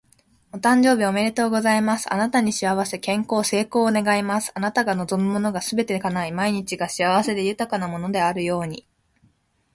[0.51, 2.11] お誕生日おめでとうございます！
[2.11, 4.51] あなたに幸せ、健康、成功を願います。
[4.55, 8.87] あなたが望むものがすべて叶い、毎日が幸せで豊かなものであるように。